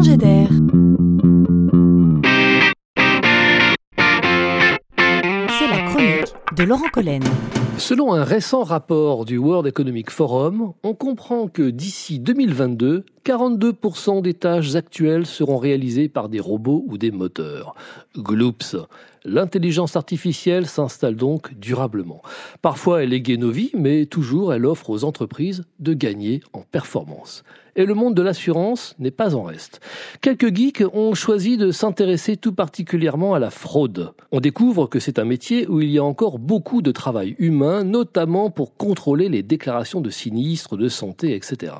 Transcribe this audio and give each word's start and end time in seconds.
d'air. 0.00 0.48
C'est 5.58 5.68
la 5.68 5.82
chronique 5.86 6.34
de 6.56 6.64
Laurent 6.64 6.88
Collen. 6.92 7.22
Selon 7.78 8.14
un 8.14 8.24
récent 8.24 8.62
rapport 8.62 9.24
du 9.24 9.38
World 9.38 9.66
Economic 9.66 10.10
Forum, 10.10 10.72
on 10.82 10.94
comprend 10.94 11.48
que 11.48 11.68
d'ici 11.68 12.20
2022, 12.20 13.04
42% 13.24 14.22
des 14.22 14.34
tâches 14.34 14.74
actuelles 14.76 15.26
seront 15.26 15.58
réalisées 15.58 16.08
par 16.08 16.28
des 16.28 16.40
robots 16.40 16.84
ou 16.86 16.96
des 16.96 17.10
moteurs. 17.10 17.74
Gloops. 18.16 18.76
L'intelligence 19.24 19.96
artificielle 19.96 20.66
s'installe 20.66 21.16
donc 21.16 21.54
durablement. 21.58 22.22
Parfois 22.60 23.02
elle 23.02 23.12
égaye 23.12 23.38
nos 23.38 23.50
vies, 23.50 23.70
mais 23.74 24.06
toujours 24.06 24.54
elle 24.54 24.66
offre 24.66 24.90
aux 24.90 25.04
entreprises 25.04 25.64
de 25.80 25.94
gagner 25.94 26.40
en 26.52 26.62
performance. 26.62 27.44
Et 27.74 27.86
le 27.86 27.94
monde 27.94 28.14
de 28.14 28.22
l'assurance 28.22 28.94
n'est 28.98 29.10
pas 29.10 29.34
en 29.34 29.42
reste. 29.42 29.80
Quelques 30.20 30.54
geeks 30.54 30.84
ont 30.92 31.14
choisi 31.14 31.56
de 31.56 31.70
s'intéresser 31.70 32.36
tout 32.36 32.52
particulièrement 32.52 33.34
à 33.34 33.38
la 33.38 33.50
fraude. 33.50 34.12
On 34.30 34.40
découvre 34.40 34.86
que 34.86 35.00
c'est 35.00 35.18
un 35.18 35.24
métier 35.24 35.66
où 35.66 35.80
il 35.80 35.90
y 35.90 35.98
a 35.98 36.04
encore 36.04 36.38
beaucoup 36.38 36.82
de 36.82 36.92
travail 36.92 37.34
humain, 37.38 37.82
notamment 37.82 38.50
pour 38.50 38.76
contrôler 38.76 39.30
les 39.30 39.42
déclarations 39.42 40.02
de 40.02 40.10
sinistres, 40.10 40.76
de 40.76 40.88
santé, 40.88 41.34
etc. 41.34 41.72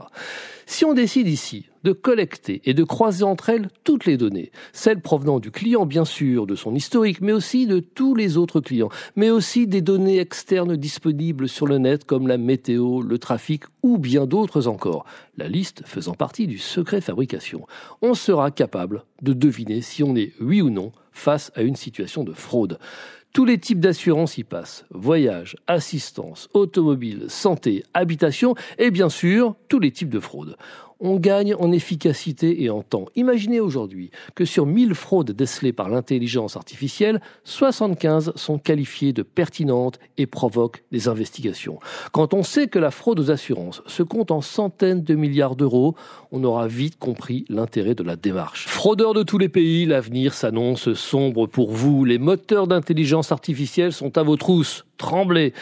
Si 0.66 0.84
on 0.84 0.95
décide 0.95 1.29
ici 1.29 1.66
de 1.84 1.93
collecter 1.93 2.62
et 2.65 2.75
de 2.75 2.84
croiser 2.84 3.25
entre 3.25 3.51
elles 3.51 3.69
toutes 3.84 4.07
les 4.07 4.16
données, 4.16 4.52
celles 4.73 5.01
provenant 5.01 5.41
du 5.41 5.51
client 5.51 5.87
bien 5.87 6.05
sûr, 6.05 6.47
de 6.47 6.55
son 6.55 6.75
historique, 6.75 7.21
mais 7.21 7.33
aussi 7.33 7.66
de 7.66 7.80
tous 7.80 8.15
les 8.15 8.37
autres 8.37 8.61
clients, 8.61 8.91
mais 9.16 9.30
aussi 9.30 9.66
des 9.66 9.80
données 9.80 10.21
externes 10.21 10.77
disponibles 10.77 11.48
sur 11.48 11.66
le 11.66 11.79
net 11.79 12.05
comme 12.05 12.29
la 12.29 12.38
météo, 12.38 13.02
le 13.02 13.19
trafic 13.19 13.65
ou 13.83 13.98
bien 13.98 14.27
d'autres 14.27 14.69
encore, 14.69 15.05
la 15.37 15.48
liste 15.48 15.83
faisant 15.85 16.15
partie 16.15 16.47
du 16.47 16.59
secret 16.59 17.01
fabrication, 17.01 17.66
on 18.01 18.15
sera 18.15 18.51
capable 18.51 19.05
de 19.23 19.33
deviner 19.33 19.80
si 19.80 20.02
on 20.02 20.15
est 20.15 20.33
oui 20.41 20.63
ou 20.63 20.71
non 20.71 20.93
face 21.13 21.52
à 21.54 21.63
une 21.63 21.76
situation 21.76 22.24
de 22.24 22.32
fraude. 22.32 22.79
Tous 23.33 23.47
les 23.47 23.57
types 23.57 23.80
d'assurance 23.80 24.37
y 24.37 24.45
passent. 24.45 24.85
Voyage, 24.91 25.57
assistance, 25.66 26.51
automobile, 26.52 27.25
santé, 27.29 27.83
habitation 27.95 28.55
et 28.77 28.91
bien 28.91 29.09
sûr 29.09 29.57
tous 29.69 29.79
les 29.79 29.91
types 29.91 30.11
de 30.11 30.21
fraudes 30.21 30.59
on 31.02 31.16
gagne 31.16 31.54
en 31.56 31.72
efficacité 31.72 32.62
et 32.62 32.70
en 32.70 32.82
temps. 32.82 33.06
Imaginez 33.16 33.60
aujourd'hui 33.60 34.10
que 34.34 34.45
sur 34.45 34.64
1000 34.64 34.95
fraudes 34.95 35.32
décelées 35.32 35.72
par 35.72 35.88
l'intelligence 35.88 36.56
artificielle, 36.56 37.20
75 37.45 38.32
sont 38.36 38.58
qualifiées 38.58 39.12
de 39.12 39.23
pertinentes 39.23 39.98
et 40.16 40.26
provoquent 40.26 40.84
des 40.92 41.08
investigations. 41.08 41.80
Quand 42.12 42.32
on 42.34 42.45
sait 42.45 42.68
que 42.68 42.78
la 42.78 42.92
fraude 42.92 43.18
aux 43.18 43.30
assurances 43.30 43.82
se 43.86 44.02
compte 44.02 44.30
en 44.30 44.40
centaines 44.40 45.02
de 45.02 45.14
milliards 45.14 45.56
d'euros, 45.56 45.96
on 46.30 46.45
aura 46.45 46.68
vite 46.68 46.98
compris 46.98 47.45
l'intérêt 47.48 47.95
de 47.95 48.04
la 48.04 48.16
démarche. 48.16 48.66
Fraudeurs 48.68 49.14
de 49.14 49.24
tous 49.24 49.38
les 49.38 49.48
pays, 49.48 49.84
l'avenir 49.84 50.34
s'annonce 50.34 50.92
sombre 50.95 51.46
pour 51.46 51.73
vous. 51.73 52.04
Les 52.04 52.18
moteurs 52.18 52.68
d'intelligence 52.68 53.32
artificielle 53.32 53.92
sont 53.92 54.16
à 54.16 54.23
vos 54.23 54.36
trousses. 54.36 54.84
Tremblez 54.98 55.52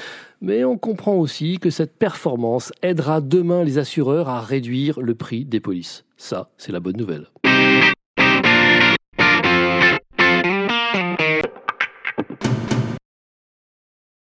mais 0.41 0.64
on 0.64 0.78
comprend 0.78 1.16
aussi 1.16 1.58
que 1.58 1.70
cette 1.70 1.96
performance 1.96 2.72
aidera 2.83 3.20
demain 3.20 3.64
les 3.64 3.78
assureurs 3.78 4.28
à 4.28 4.41
réduire 4.41 5.00
le 5.00 5.14
prix 5.14 5.44
des 5.44 5.60
polices. 5.60 6.05
Ça, 6.16 6.50
c'est 6.56 6.72
la 6.72 6.80
bonne 6.80 6.96
nouvelle. 6.96 7.27